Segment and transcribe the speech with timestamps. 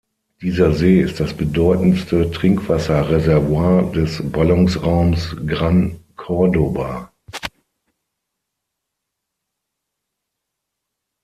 [0.41, 7.11] Dieser See ist das bedeutendste Trinkwasser-Reservoir des Ballungsraums Gran Córdoba.